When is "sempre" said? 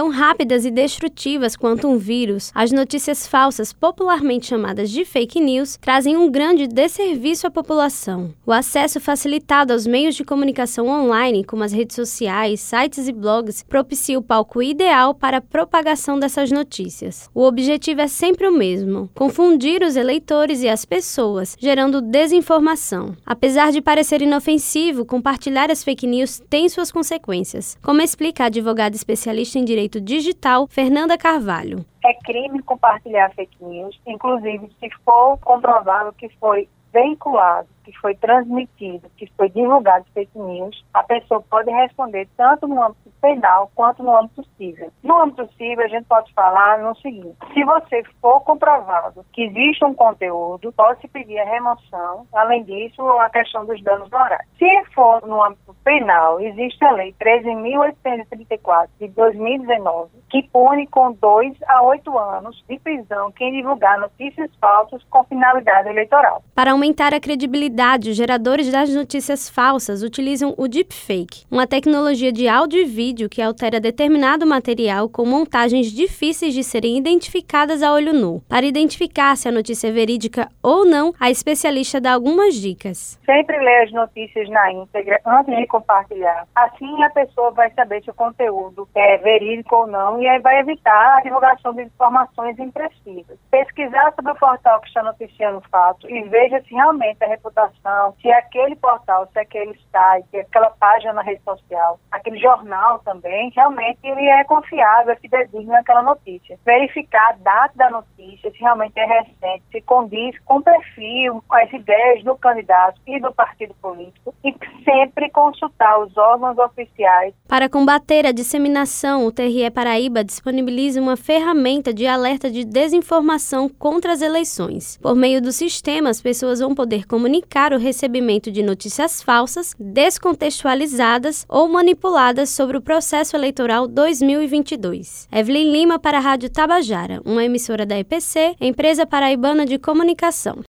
18.08-18.48, 83.24-83.58, 114.84-115.30